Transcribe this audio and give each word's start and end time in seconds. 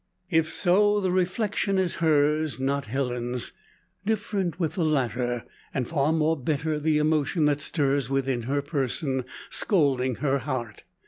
If 0.31 0.51
so, 0.51 0.99
the 0.99 1.11
reflection 1.11 1.77
is 1.77 1.97
hers 2.01 2.59
not 2.59 2.85
Helen's. 2.85 3.51
Different 4.03 4.59
with 4.59 4.73
the 4.73 4.83
latter, 4.83 5.45
and 5.75 5.87
far 5.87 6.11
more 6.11 6.35
bitter 6.35 6.79
the 6.79 6.97
emotion 6.97 7.45
that 7.45 7.61
stirs 7.61 8.09
within 8.09 8.41
her 8.49 8.63
person, 8.63 9.25
scalding 9.51 10.15
her 10.15 10.39
heart. 10.39 10.85